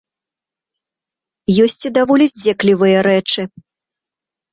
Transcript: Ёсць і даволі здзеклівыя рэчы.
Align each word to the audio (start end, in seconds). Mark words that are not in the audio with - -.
Ёсць 1.65 1.83
і 1.89 1.91
даволі 1.97 2.25
здзеклівыя 2.31 2.97
рэчы. 3.09 3.41